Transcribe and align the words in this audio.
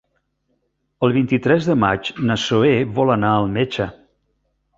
El 1.07 1.13
vint-i-tres 1.17 1.67
de 1.73 1.75
maig 1.83 2.09
na 2.31 2.39
Zoè 2.45 2.73
vol 2.97 3.13
anar 3.19 3.35
al 3.37 3.47
metge. 3.61 3.89